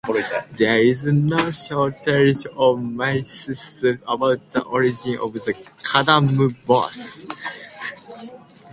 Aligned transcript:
There 0.53 0.81
is 0.81 1.05
no 1.05 1.51
shortage 1.51 2.47
of 2.57 2.81
myths 2.81 3.83
about 4.07 4.43
the 4.47 4.63
origin 4.63 5.19
of 5.19 5.33
the 5.33 5.53
Kadambas. 5.83 7.27